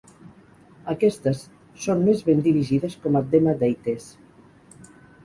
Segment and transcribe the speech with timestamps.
[0.93, 1.43] Aquestes
[1.83, 4.09] són més ben dirigides com a Dema Deites.